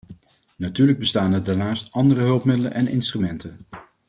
Natuurlijk 0.57 0.99
bestaan 0.99 1.33
er 1.33 1.43
daarnaast 1.43 1.91
andere 1.91 2.21
hulpmiddelen 2.23 2.73
en 2.73 2.87
instrumenten. 2.87 3.57